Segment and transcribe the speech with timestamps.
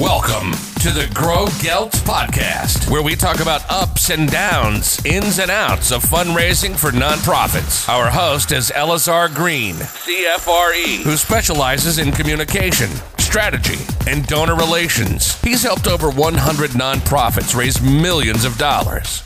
[0.00, 0.50] Welcome
[0.80, 5.92] to the Grow Gelt podcast, where we talk about ups and downs, ins and outs
[5.92, 7.88] of fundraising for nonprofits.
[7.88, 13.78] Our host is Elazar Green, CFRE, who specializes in communication, strategy,
[14.08, 15.40] and donor relations.
[15.42, 19.22] He's helped over 100 nonprofits raise millions of dollars.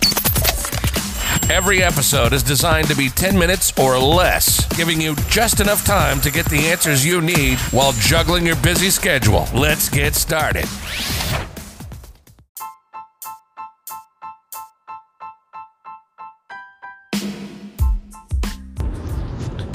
[1.50, 6.20] Every episode is designed to be 10 minutes or less, giving you just enough time
[6.20, 9.46] to get the answers you need while juggling your busy schedule.
[9.54, 10.66] Let's get started.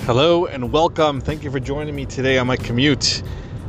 [0.01, 1.19] Hello and welcome.
[1.19, 3.23] Thank you for joining me today on my commute.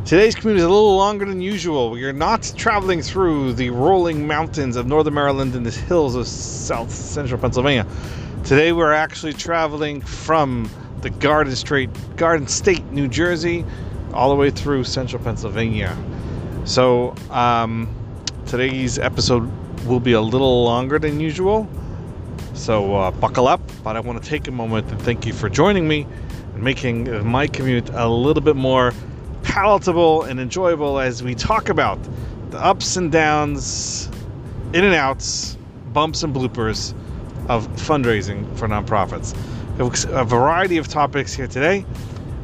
[0.04, 1.90] Today's commute is a little longer than usual.
[1.90, 6.26] We are not traveling through the rolling mountains of northern Maryland and the hills of
[6.28, 7.86] south central Pennsylvania.
[8.44, 10.68] Today we're actually traveling from
[11.00, 13.64] the Garden State, Garden State, New Jersey,
[14.12, 15.96] all the way through central Pennsylvania.
[16.66, 17.88] So um,
[18.44, 19.50] today's episode
[19.86, 21.66] will be a little longer than usual.
[22.52, 23.62] So uh, buckle up.
[23.82, 26.06] But I want to take a moment and thank you for joining me
[26.52, 28.92] and making my commute a little bit more
[29.44, 31.98] palatable and enjoyable as we talk about
[32.50, 34.08] the ups and downs,
[34.72, 35.56] in and outs,
[35.92, 36.92] bumps and bloopers
[37.48, 39.34] of fundraising for nonprofits.
[39.78, 41.84] A variety of topics here today.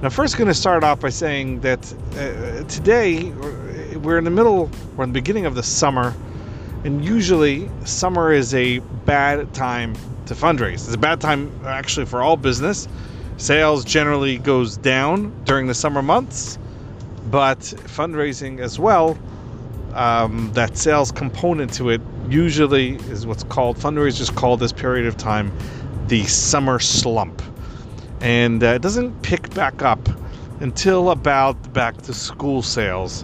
[0.02, 3.30] I'm first going to start off by saying that uh, today
[3.96, 6.14] we're in the middle, we're in the beginning of the summer,
[6.84, 9.94] and usually summer is a bad time
[10.26, 10.86] to fundraise.
[10.86, 12.88] It's a bad time actually for all business.
[13.36, 16.58] Sales generally goes down during the summer months,
[17.30, 19.18] but fundraising as well.
[19.94, 25.16] Um, that sales component to it usually is what's called fundraisers call this period of
[25.16, 25.52] time
[26.06, 27.42] the summer slump,
[28.20, 30.08] and uh, it doesn't pick back up
[30.60, 33.22] until about back to school sales,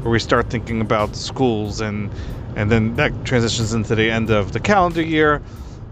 [0.00, 2.10] where we start thinking about schools and
[2.56, 5.42] and then that transitions into the end of the calendar year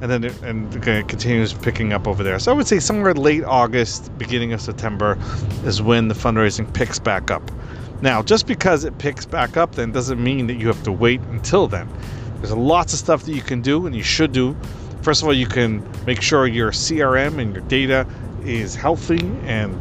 [0.05, 2.39] and then it, and it continues picking up over there.
[2.39, 5.17] So I would say somewhere late August, beginning of September
[5.65, 7.51] is when the fundraising picks back up.
[8.03, 11.23] Now, just because it picks back up, then doesn't mean that you have to wait
[11.31, 11.89] until then.
[12.37, 14.55] There's lots of stuff that you can do and you should do.
[15.01, 18.07] First of all, you can make sure your CRM and your data
[18.45, 19.75] is healthy and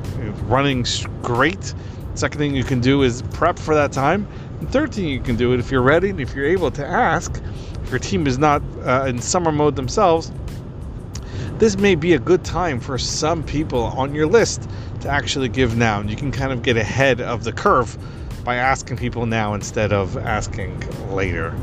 [0.49, 0.85] running
[1.21, 1.73] great.
[2.15, 4.25] Second thing you can do is prep for that time.
[4.61, 7.41] And third thing you can do if you're ready and if you're able to ask
[7.93, 10.31] your team is not uh, in summer mode themselves,
[11.59, 14.67] this may be a good time for some people on your list
[15.01, 15.99] to actually give now.
[15.99, 17.95] And you can kind of get ahead of the curve
[18.43, 20.83] by asking people now instead of asking
[21.13, 21.55] later.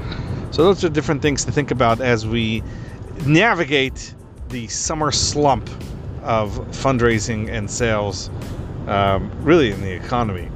[0.52, 2.62] So, those are different things to think about as we
[3.26, 4.14] navigate
[4.50, 5.68] the summer slump
[6.22, 8.30] of fundraising and sales,
[8.86, 10.48] um, really in the economy.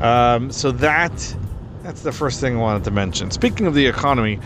[0.00, 1.36] Um, so, that
[1.82, 3.30] that's the first thing I wanted to mention.
[3.30, 4.40] Speaking of the economy,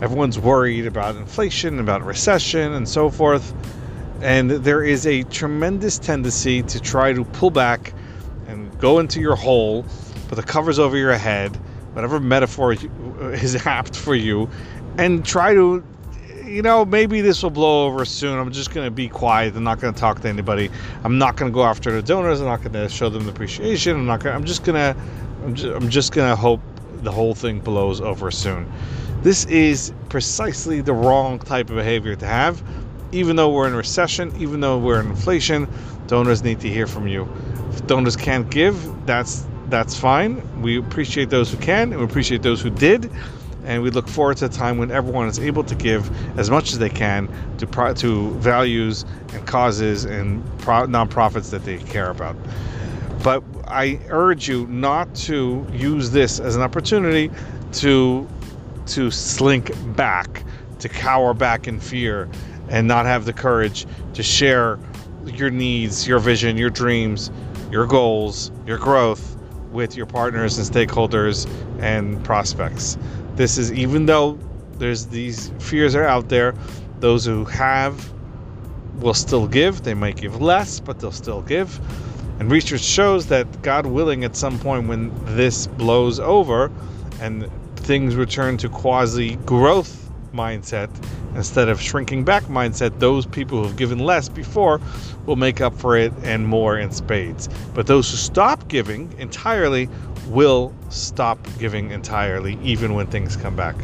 [0.00, 3.52] everyone's worried about inflation, about recession, and so forth.
[4.20, 7.92] And there is a tremendous tendency to try to pull back
[8.48, 9.84] and go into your hole,
[10.28, 11.54] put the covers over your head,
[11.92, 12.72] whatever metaphor
[13.32, 14.48] is apt for you,
[14.96, 15.84] and try to,
[16.44, 18.38] you know, maybe this will blow over soon.
[18.38, 19.54] I'm just going to be quiet.
[19.54, 20.70] I'm not going to talk to anybody.
[21.04, 22.40] I'm not going to go after the donors.
[22.40, 23.96] I'm not going to show them the appreciation.
[23.96, 24.34] I'm not going.
[24.34, 25.00] I'm just going to.
[25.44, 26.60] I'm just, I'm just going to hope
[27.02, 28.70] the whole thing blows over soon.
[29.22, 32.62] This is precisely the wrong type of behavior to have.
[33.10, 35.66] Even though we're in recession, even though we're in inflation,
[36.06, 37.28] donors need to hear from you.
[37.70, 40.62] If donors can't give, that's that's fine.
[40.62, 43.10] We appreciate those who can, and we appreciate those who did,
[43.64, 46.72] and we look forward to a time when everyone is able to give as much
[46.72, 49.04] as they can to pro- to values
[49.34, 52.36] and causes and pro- nonprofits that they care about.
[53.22, 57.30] But I urge you not to use this as an opportunity
[57.74, 58.26] to
[58.88, 60.42] to slink back,
[60.80, 62.28] to cower back in fear,
[62.68, 64.78] and not have the courage to share
[65.26, 67.30] your needs, your vision, your dreams,
[67.70, 69.36] your goals, your growth
[69.72, 71.48] with your partners and stakeholders
[71.80, 72.96] and prospects.
[73.34, 74.38] This is even though
[74.78, 76.54] there's these fears are out there,
[77.00, 78.12] those who have
[79.00, 79.82] will still give.
[79.82, 81.78] They might give less, but they'll still give.
[82.40, 86.70] And research shows that God willing at some point when this blows over
[87.20, 87.50] and
[87.88, 90.90] things return to quasi growth mindset
[91.34, 94.78] instead of shrinking back mindset, those people who've given less before
[95.24, 97.48] will make up for it and more in spades.
[97.72, 99.88] But those who stop giving entirely
[100.26, 103.74] will stop giving entirely, even when things come back.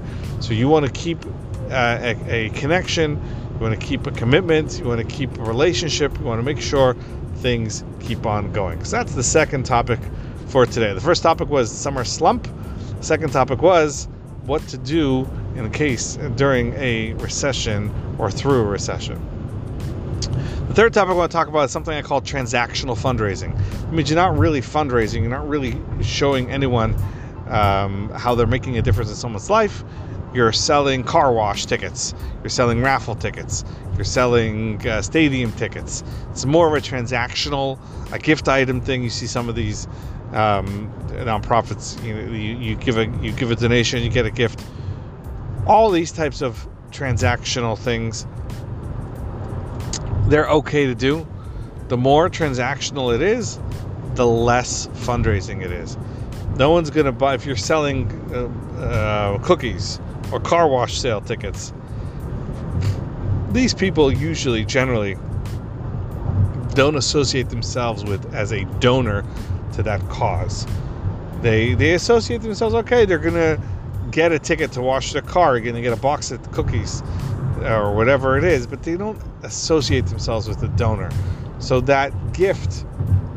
[0.41, 1.25] So you want to keep
[1.71, 3.12] uh, a, a connection,
[3.55, 6.45] you want to keep a commitment, you want to keep a relationship, you want to
[6.45, 6.95] make sure
[7.37, 8.85] things keep on going.
[8.85, 9.99] So that's the second topic
[10.49, 10.93] for today.
[10.93, 12.47] The first topic was summer slump.
[13.05, 14.09] Second topic was
[14.47, 19.21] what to do in a case during a recession or through a recession.
[20.69, 23.59] The third topic I want to talk about is something I call transactional fundraising.
[23.85, 26.95] It means you're not really fundraising, you're not really showing anyone
[27.49, 29.85] um, how they're making a difference in someone's life.
[30.33, 32.12] You're selling car wash tickets,
[32.43, 33.65] you're selling raffle tickets,
[33.95, 36.03] you're selling uh, stadium tickets.
[36.31, 37.79] It's more of a transactional,
[38.12, 39.05] a gift item thing.
[39.05, 39.87] You see some of these
[40.33, 42.03] um, nonprofits.
[42.05, 44.65] You, you, you give a you give a donation, you get a gift.
[45.67, 48.27] All these types of transactional things,
[50.29, 51.27] they're okay to do.
[51.89, 53.59] The more transactional it is,
[54.15, 55.97] the less fundraising it is.
[56.57, 60.01] No one's gonna buy if you're selling uh, uh, cookies
[60.33, 61.73] or car wash sale tickets.
[63.51, 65.17] These people usually, generally,
[66.75, 69.25] don't associate themselves with as a donor
[69.75, 70.67] to that cause.
[71.44, 72.75] They they associate themselves.
[72.75, 73.61] Okay, they're gonna
[74.11, 75.52] get a ticket to wash their car.
[75.52, 77.02] They're gonna get a box of cookies
[77.61, 81.11] uh, or whatever it is, but they don't associate themselves with the donor.
[81.58, 82.87] So that gift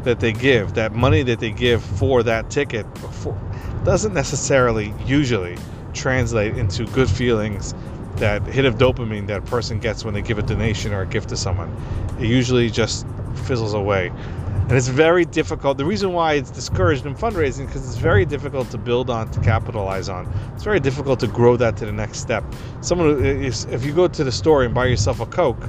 [0.05, 3.37] that they give, that money that they give for that ticket, for,
[3.83, 5.57] doesn't necessarily usually
[5.93, 7.75] translate into good feelings,
[8.15, 11.05] that hit of dopamine that a person gets when they give a donation or a
[11.05, 11.75] gift to someone.
[12.21, 13.05] It usually just
[13.43, 14.13] fizzles away.
[14.67, 15.77] And it's very difficult.
[15.77, 19.39] The reason why it's discouraged in fundraising because it's very difficult to build on, to
[19.39, 20.27] capitalize on.
[20.55, 22.43] It's very difficult to grow that to the next step.
[22.81, 25.63] Someone, if you go to the store and buy yourself a Coke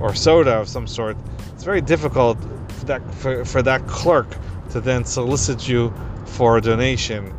[0.00, 1.18] or soda of some sort,
[1.52, 2.38] it's very difficult
[2.68, 4.34] for that for, for that clerk
[4.70, 5.92] to then solicit you
[6.24, 7.34] for a donation,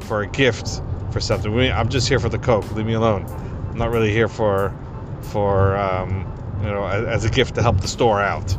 [0.00, 1.56] for a gift, for something.
[1.70, 2.68] I'm just here for the Coke.
[2.72, 3.26] Leave me alone.
[3.70, 4.74] I'm not really here for
[5.20, 6.26] for um,
[6.62, 8.56] you know as a gift to help the store out.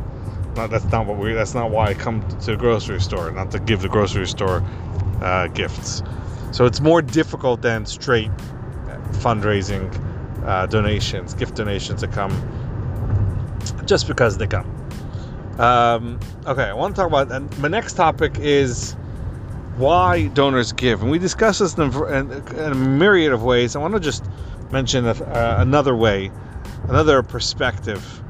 [0.56, 1.32] Not, that's not what we.
[1.32, 3.30] That's not why I come to the grocery store.
[3.30, 4.62] Not to give the grocery store
[5.20, 6.02] uh, gifts.
[6.52, 8.30] So it's more difficult than straight
[9.14, 9.90] fundraising
[10.44, 12.32] uh, donations, gift donations that come
[13.86, 14.70] just because they come.
[15.58, 17.32] Um, okay, I want to talk about.
[17.32, 18.92] And my next topic is
[19.76, 23.74] why donors give, and we discuss this in a, in a myriad of ways.
[23.74, 24.24] I want to just
[24.70, 26.30] mention a, uh, another way,
[26.88, 28.22] another perspective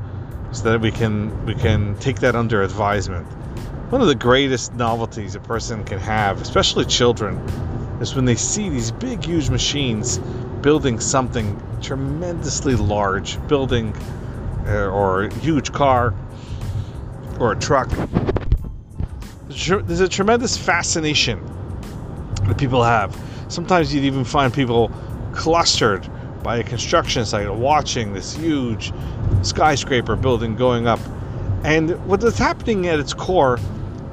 [0.54, 3.26] so that we can we can take that under advisement.
[3.90, 7.36] One of the greatest novelties a person can have, especially children,
[8.00, 10.18] is when they see these big, huge machines
[10.62, 13.94] building something tremendously large, building
[14.66, 16.14] uh, or a huge car
[17.40, 17.90] or a truck.
[19.48, 21.44] There's a tremendous fascination
[22.46, 23.16] that people have.
[23.48, 24.90] Sometimes you'd even find people
[25.32, 26.08] clustered
[26.44, 28.92] by a construction site watching this huge
[29.42, 31.00] skyscraper building going up.
[31.64, 33.58] And what is happening at its core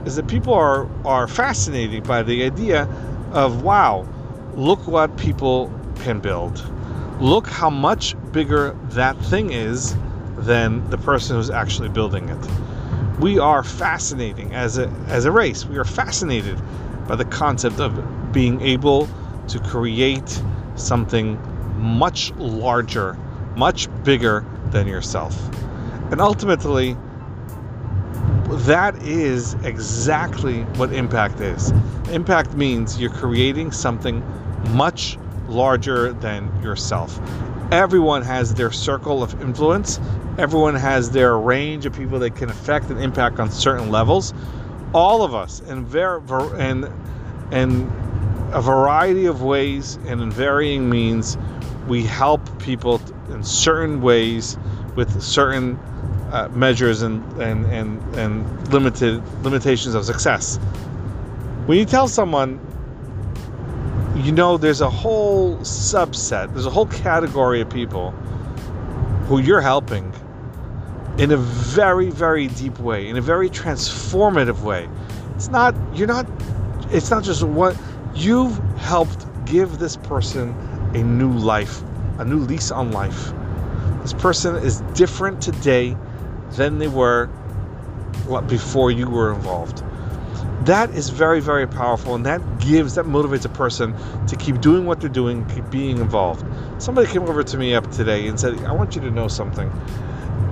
[0.06, 2.84] is that people are, are fascinated by the idea
[3.34, 4.08] of wow,
[4.56, 6.66] look what people can build.
[7.20, 9.96] Look how much bigger that thing is
[10.38, 13.20] than the person who's actually building it.
[13.20, 15.66] We are fascinating as a, as a race.
[15.66, 16.60] We are fascinated
[17.08, 19.10] by the concept of being able
[19.50, 20.42] to create
[20.76, 21.38] something
[21.82, 23.18] much larger,
[23.56, 25.36] much bigger than yourself.
[26.12, 26.96] And ultimately,
[28.66, 31.72] that is exactly what impact is.
[32.12, 34.24] Impact means you're creating something
[34.74, 35.18] much
[35.48, 37.20] larger than yourself.
[37.72, 40.00] Everyone has their circle of influence,
[40.38, 44.34] everyone has their range of people that can affect and impact on certain levels.
[44.94, 46.92] All of us, in, ver- in,
[47.52, 48.01] in
[48.54, 51.38] a variety of ways and in varying means,
[51.88, 54.58] we help people in certain ways
[54.96, 55.78] with certain
[56.32, 60.58] uh, measures and, and, and, and limited limitations of success.
[61.66, 62.60] When you tell someone,
[64.18, 68.12] you know, there's a whole subset, there's a whole category of people
[69.28, 70.14] who you're helping
[71.18, 74.88] in a very, very deep way, in a very transformative way.
[75.36, 76.28] It's not, you're not,
[76.92, 77.76] it's not just what
[78.16, 80.50] you've helped give this person
[80.94, 81.82] a new life,
[82.20, 83.32] a new lease on life.
[84.02, 85.96] This person is different today
[86.52, 87.28] than they were
[88.48, 89.84] before you were involved.
[90.66, 93.96] That is very, very powerful, and that gives, that motivates a person
[94.28, 96.46] to keep doing what they're doing, keep being involved.
[96.82, 99.70] Somebody came over to me up today and said, I want you to know something.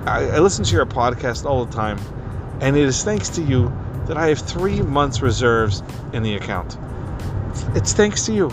[0.06, 1.98] I, I listen to your podcast all the time,
[2.60, 3.72] and it is thanks to you
[4.06, 6.76] that I have three months' reserves in the account.
[7.74, 8.50] It's thanks to you.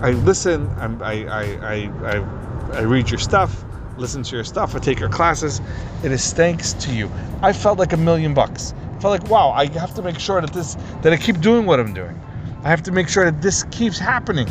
[0.00, 0.68] I listen.
[0.78, 1.74] I'm, I, I, I,
[2.04, 3.64] I, I read your stuff,
[3.96, 4.74] listen to your stuff.
[4.74, 5.60] I take your classes.
[6.02, 7.10] It is thanks to you.
[7.42, 8.74] I felt like a million bucks.
[8.96, 9.50] I felt like wow.
[9.50, 12.20] I have to make sure that this that I keep doing what I'm doing.
[12.64, 14.48] I have to make sure that this keeps happening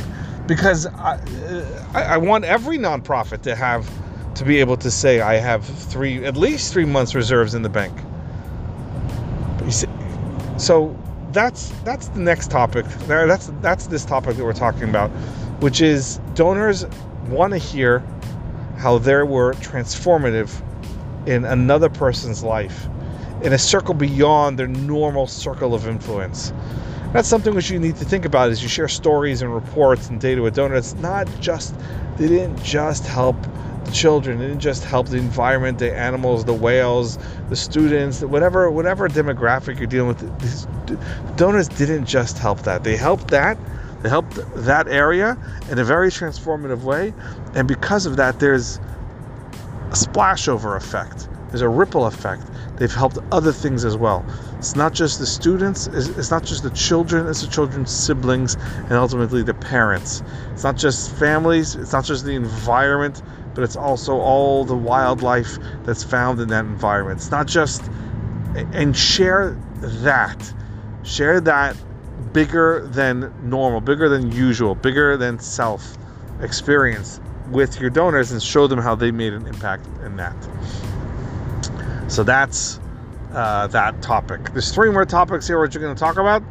[0.48, 1.20] because I,
[1.94, 3.90] I, I want every nonprofit to have
[4.36, 7.70] to be able to say I have three at least three months reserves in the
[7.70, 7.98] bank.
[10.58, 10.98] So
[11.34, 12.86] that's that's the next topic.
[13.08, 15.10] That's that's this topic that we're talking about,
[15.62, 16.86] which is donors
[17.28, 18.04] want to hear
[18.78, 20.62] how they were transformative
[21.28, 22.88] in another person's life,
[23.44, 26.52] in a circle beyond their normal circle of influence.
[27.14, 30.20] That's something which you need to think about as you share stories and reports and
[30.20, 30.94] data with donors.
[30.94, 31.76] It's not just
[32.18, 33.36] they didn't just help
[33.92, 37.18] children, they didn't just help the environment, the animals, the whales,
[37.50, 40.40] the students, whatever whatever demographic you're dealing with.
[40.40, 40.68] These
[41.36, 42.84] donors didn't just help that.
[42.84, 43.58] They helped that.
[44.02, 45.38] They helped that area
[45.70, 47.14] in a very transformative way,
[47.54, 51.28] and because of that, there's a splashover effect.
[51.50, 52.44] There's a ripple effect.
[52.78, 54.26] They've helped other things as well.
[54.58, 58.94] It's not just the students, it's not just the children, it's the children's siblings and
[58.94, 60.24] ultimately the parents.
[60.54, 63.22] It's not just families, it's not just the environment,
[63.54, 67.20] but it's also all the wildlife that's found in that environment.
[67.20, 67.84] It's not just,
[68.56, 70.54] and share that.
[71.04, 71.76] Share that
[72.34, 75.98] bigger than normal, bigger than usual, bigger than self
[76.42, 80.36] experience with your donors and show them how they made an impact in that.
[82.08, 82.80] So that's
[83.34, 84.52] uh, that topic.
[84.52, 86.44] There's three more topics here which you're going to talk about.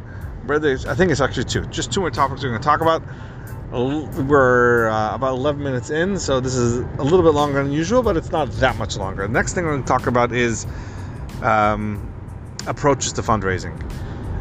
[0.49, 1.65] I think it's actually two.
[1.67, 3.03] Just two more topics we're going to talk about.
[3.71, 8.03] We're uh, about 11 minutes in, so this is a little bit longer than usual,
[8.03, 9.23] but it's not that much longer.
[9.27, 10.67] The next thing we're going to talk about is
[11.41, 12.11] um,
[12.67, 13.79] approaches to fundraising.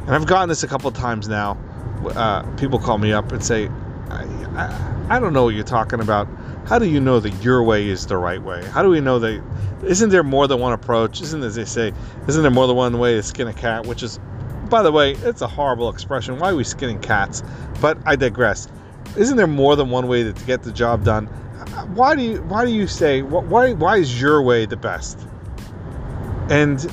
[0.00, 1.56] And I've gotten this a couple times now.
[2.04, 3.68] Uh, people call me up and say,
[4.08, 4.24] I,
[4.56, 6.26] I, I don't know what you're talking about.
[6.66, 8.64] How do you know that your way is the right way?
[8.64, 9.44] How do we know that?
[9.84, 11.20] Isn't there more than one approach?
[11.20, 11.92] Isn't, as they say,
[12.26, 13.86] isn't there more than one way to skin a cat?
[13.86, 14.18] Which is,
[14.68, 16.40] by the way, it's a horrible expression.
[16.40, 17.44] Why are we skinning cats?
[17.80, 18.66] But I digress
[19.16, 21.26] isn't there more than one way to, get the job done?
[21.94, 25.18] Why do you why do you say why why is your way the best?
[26.48, 26.90] And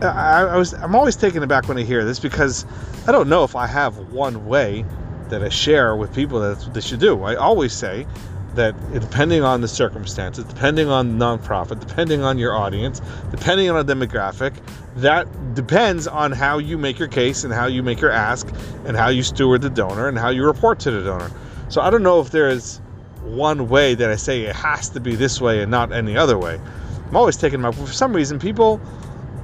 [0.00, 2.66] I, I was I'm always taken aback when I hear this because
[3.06, 4.84] I don't know if I have one way
[5.28, 7.22] that I share with people that they should do.
[7.22, 8.06] I always say
[8.54, 13.76] that depending on the circumstances, depending on the nonprofit, depending on your audience, depending on
[13.76, 14.54] a demographic,
[14.96, 18.48] that depends on how you make your case and how you make your ask
[18.84, 21.30] and how you steward the donor and how you report to the donor.
[21.68, 22.80] So I don't know if there is
[23.22, 26.38] one way that I say it has to be this way and not any other
[26.38, 26.60] way.
[27.08, 28.80] I'm always taking my for some reason people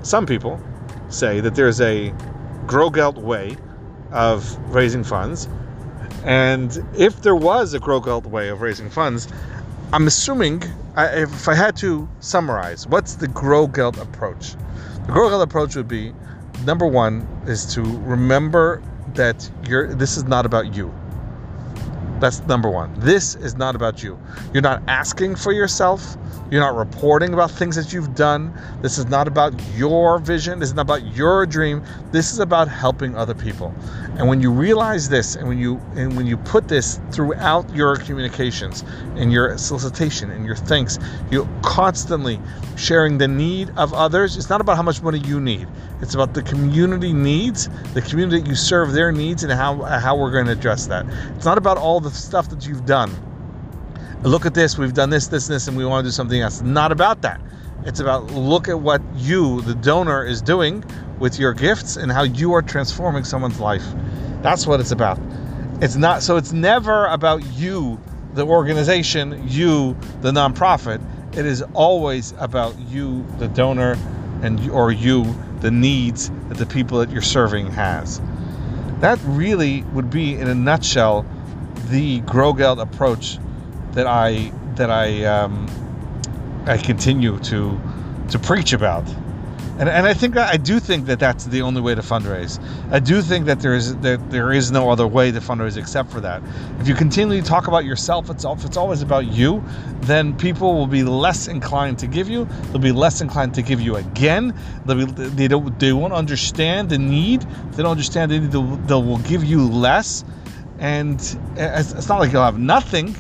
[0.03, 0.61] some people
[1.09, 2.15] say that there's a
[2.67, 3.57] Grow Gelt way
[4.13, 5.49] of raising funds
[6.25, 9.29] and if there was a Grow Gelt way of raising funds,
[9.93, 10.63] I'm assuming,
[10.97, 14.55] if I had to summarize, what's the Grow Gelt approach?
[15.07, 16.13] The Grow Gelt approach would be
[16.65, 18.83] number one is to remember
[19.15, 20.93] that you're this is not about you.
[22.21, 22.93] That's number one.
[23.01, 24.19] This is not about you.
[24.53, 26.17] You're not asking for yourself.
[26.51, 28.53] You're not reporting about things that you've done.
[28.83, 30.59] This is not about your vision.
[30.59, 31.83] This is not about your dream.
[32.13, 33.75] This is about helping other people.
[34.19, 37.97] And when you realize this and when you and when you put this throughout your
[37.97, 38.85] communications
[39.17, 40.99] and your solicitation and your thanks,
[41.31, 42.39] you're constantly
[42.77, 44.37] sharing the need of others.
[44.37, 45.69] It's not about how much money you need.
[46.03, 50.17] It's about the community needs, the community that you serve their needs and how how
[50.17, 51.07] we're going to address that.
[51.37, 53.11] It's not about all the stuff that you've done
[54.29, 56.61] look at this, we've done this, this, this, and we want to do something else.
[56.61, 57.41] Not about that.
[57.85, 60.85] It's about look at what you, the donor, is doing
[61.19, 63.85] with your gifts and how you are transforming someone's life.
[64.43, 65.19] That's what it's about.
[65.81, 67.99] It's not so it's never about you,
[68.35, 71.01] the organization, you, the nonprofit.
[71.37, 73.97] It is always about you, the donor,
[74.43, 75.23] and or you,
[75.61, 78.21] the needs that the people that you're serving has.
[79.01, 81.27] That really would be, in a nutshell,
[81.89, 83.39] the Grow Gelt approach
[83.93, 85.69] that I that I um,
[86.67, 87.81] I continue to
[88.31, 89.05] to preach about.
[89.81, 92.63] And, and I think I do think that that's the only way to fundraise.
[92.93, 96.11] I do think that there is that there is no other way to fundraise except
[96.11, 96.43] for that.
[96.81, 99.65] If you continually talk about yourself, it's if it's always about you,
[100.03, 102.47] then people will be less inclined to give you.
[102.71, 104.55] They'll be less inclined to give you again.
[104.85, 107.43] They'll be, they don't they won't understand the need.
[107.43, 110.27] If they don't understand the need, they'll, they will give you less.
[110.79, 111.19] And
[111.57, 113.17] it's, it's not like you'll have nothing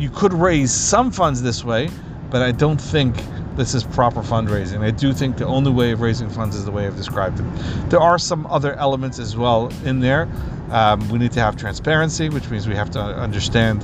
[0.00, 1.90] you could raise some funds this way,
[2.30, 3.14] but I don't think
[3.56, 4.80] this is proper fundraising.
[4.80, 7.90] I do think the only way of raising funds is the way I've described it.
[7.90, 10.28] There are some other elements as well in there.
[10.70, 13.82] Um, we need to have transparency, which means we have to understand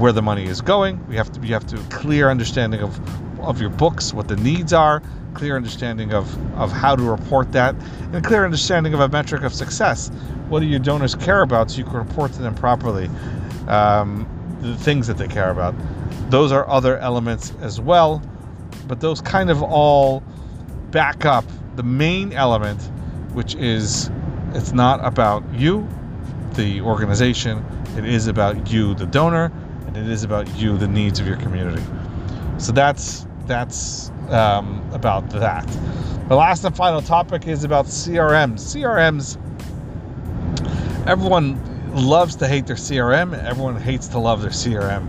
[0.00, 1.06] where the money is going.
[1.06, 2.98] We have to you have to clear understanding of
[3.40, 5.02] of your books, what the needs are,
[5.34, 9.42] clear understanding of, of how to report that, and a clear understanding of a metric
[9.42, 10.10] of success.
[10.48, 13.10] What do your donors care about so you can report to them properly
[13.68, 14.26] um,
[14.60, 15.74] the things that they care about?
[16.30, 18.22] Those are other elements as well,
[18.86, 20.22] but those kind of all
[20.90, 21.44] back up
[21.76, 22.80] the main element,
[23.32, 24.10] which is
[24.52, 25.88] it's not about you,
[26.54, 27.64] the organization,
[27.96, 29.52] it is about you, the donor,
[29.86, 31.82] and it is about you, the needs of your community.
[32.58, 35.66] So that's that's um, about that.
[36.28, 38.60] The last and final topic is about CRMs.
[38.60, 39.36] CRMs.
[41.06, 41.60] Everyone
[41.94, 43.34] loves to hate their CRM.
[43.44, 45.06] Everyone hates to love their CRM.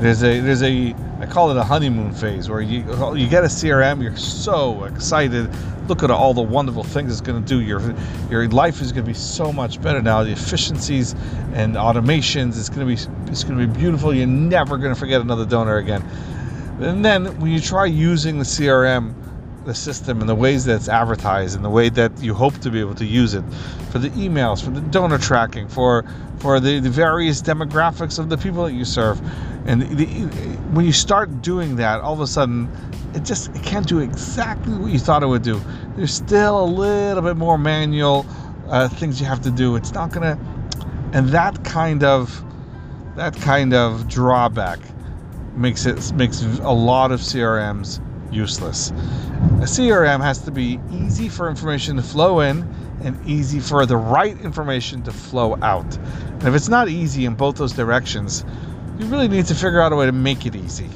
[0.00, 2.80] There's a there's a I call it a honeymoon phase where you
[3.16, 5.48] you get a CRM, you're so excited.
[5.88, 7.62] Look at all the wonderful things it's going to do.
[7.62, 7.80] Your
[8.30, 10.22] your life is going to be so much better now.
[10.22, 11.14] The efficiencies
[11.54, 14.12] and automations, it's going to be it's going to be beautiful.
[14.12, 16.02] You're never going to forget another donor again.
[16.80, 19.14] And then when you try using the CRM,
[19.64, 22.70] the system and the ways that it's advertised and the way that you hope to
[22.70, 23.44] be able to use it
[23.90, 26.04] for the emails, for the donor tracking, for
[26.38, 29.20] for the, the various demographics of the people that you serve.
[29.66, 30.04] And the,
[30.74, 32.68] when you start doing that, all of a sudden,
[33.14, 35.60] it just it can't do exactly what you thought it would do.
[35.96, 38.26] There's still a little bit more manual
[38.68, 39.76] uh, things you have to do.
[39.76, 40.38] It's not gonna,
[41.12, 42.44] and that kind of
[43.16, 44.80] that kind of drawback
[45.54, 48.00] makes it makes a lot of CRMs
[48.34, 48.90] useless.
[48.90, 52.68] A CRM has to be easy for information to flow in
[53.02, 55.96] and easy for the right information to flow out.
[55.96, 58.44] And if it's not easy in both those directions,
[58.98, 60.88] you really need to figure out a way to make it easy.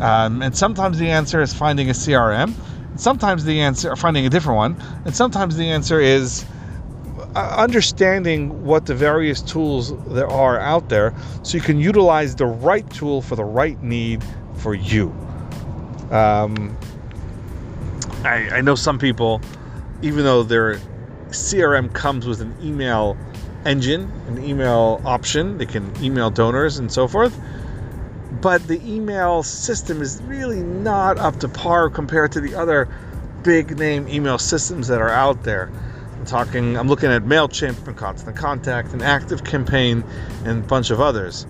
[0.00, 2.54] Um, and sometimes the answer is finding a CRM.
[2.96, 4.82] Sometimes the answer, finding a different one.
[5.04, 6.44] And sometimes the answer is
[7.34, 12.46] uh, understanding what the various tools there are out there so you can utilize the
[12.46, 14.24] right tool for the right need
[14.54, 15.14] for you.
[16.10, 16.76] Um,
[18.24, 19.40] I, I know some people,
[20.02, 20.80] even though their
[21.28, 23.16] CRM comes with an email
[23.64, 27.38] engine, an email option, they can email donors and so forth.
[28.40, 32.88] But the email system is really not up to par compared to the other
[33.42, 35.70] big name email systems that are out there.
[36.18, 40.04] I'm talking, I'm looking at MailChimp and Constant Contact and Active Campaign
[40.44, 41.46] and a bunch of others.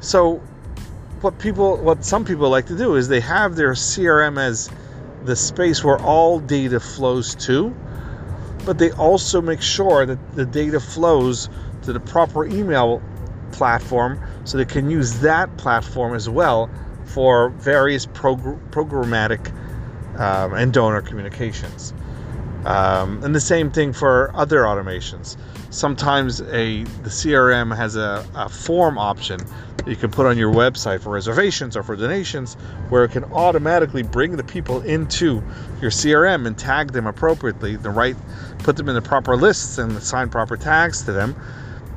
[0.00, 0.42] So,
[1.24, 4.70] what people, what some people like to do is they have their CRM as
[5.24, 7.74] the space where all data flows to,
[8.66, 11.48] but they also make sure that the data flows
[11.82, 13.02] to the proper email
[13.52, 16.68] platform so they can use that platform as well
[17.06, 19.48] for various progr- programmatic
[20.18, 21.94] um, and donor communications.
[22.64, 25.36] Um, and the same thing for other automations.
[25.70, 29.38] Sometimes a the CRM has a, a form option
[29.76, 32.54] that you can put on your website for reservations or for donations,
[32.88, 35.42] where it can automatically bring the people into
[35.82, 38.16] your CRM and tag them appropriately, the right,
[38.60, 41.36] put them in the proper lists and assign proper tags to them.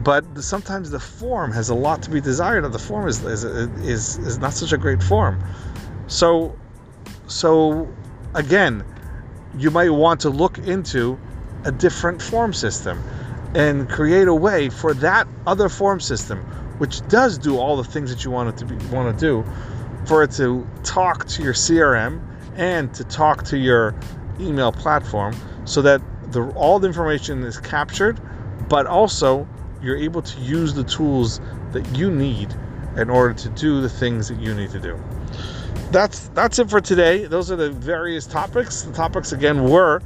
[0.01, 3.45] But sometimes the form has a lot to be desired, and the form is is
[3.45, 5.41] is, is not such a great form.
[6.07, 6.55] So,
[7.27, 7.87] so
[8.33, 8.83] again
[9.57, 11.19] you might want to look into
[11.65, 13.01] a different form system
[13.55, 16.39] and create a way for that other form system,
[16.77, 19.43] which does do all the things that you want it to be want to do,
[20.05, 22.21] for it to talk to your CRM
[22.55, 23.95] and to talk to your
[24.39, 28.19] email platform, so that the, all the information is captured,
[28.69, 29.47] but also
[29.81, 31.39] you're able to use the tools
[31.71, 32.53] that you need
[32.97, 34.99] in order to do the things that you need to do
[35.91, 37.25] that's that's it for today.
[37.25, 38.83] Those are the various topics.
[38.83, 40.01] The topics again were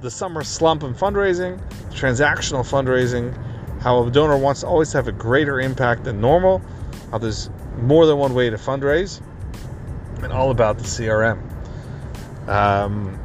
[0.00, 3.34] the summer slump in fundraising, transactional fundraising,
[3.80, 6.62] how a donor wants to always have a greater impact than normal,
[7.10, 9.20] how there's more than one way to fundraise,
[10.22, 11.38] and all about the CRM.
[12.48, 13.18] Um,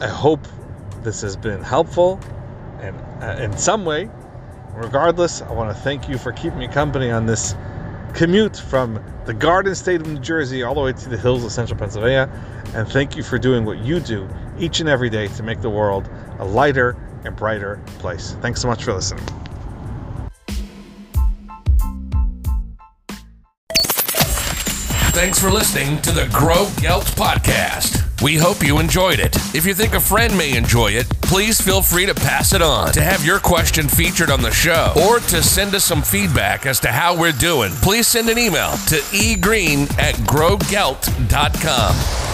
[0.00, 0.46] I hope
[1.02, 2.20] this has been helpful
[2.80, 4.10] and uh, in some way.
[4.74, 7.54] Regardless, I want to thank you for keeping me company on this
[8.16, 11.52] commute from the Garden State of New Jersey all the way to the hills of
[11.52, 12.30] central Pennsylvania.
[12.74, 15.70] And thank you for doing what you do each and every day to make the
[15.70, 18.34] world a lighter and brighter place.
[18.40, 19.24] Thanks so much for listening.
[25.12, 28.05] Thanks for listening to the Grow Gelt podcast.
[28.26, 29.36] We hope you enjoyed it.
[29.54, 32.92] If you think a friend may enjoy it, please feel free to pass it on.
[32.94, 36.80] To have your question featured on the show or to send us some feedback as
[36.80, 42.25] to how we're doing, please send an email to egreen at growgelt.com.